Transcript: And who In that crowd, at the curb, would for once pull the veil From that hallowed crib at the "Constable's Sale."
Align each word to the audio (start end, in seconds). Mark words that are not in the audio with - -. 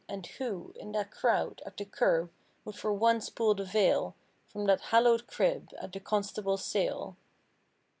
And 0.09 0.25
who 0.25 0.73
In 0.77 0.93
that 0.93 1.11
crowd, 1.11 1.61
at 1.63 1.77
the 1.77 1.85
curb, 1.85 2.31
would 2.65 2.75
for 2.75 2.91
once 2.91 3.29
pull 3.29 3.53
the 3.53 3.65
veil 3.65 4.15
From 4.47 4.65
that 4.65 4.81
hallowed 4.81 5.27
crib 5.27 5.69
at 5.79 5.91
the 5.91 5.99
"Constable's 5.99 6.65
Sale." 6.65 7.15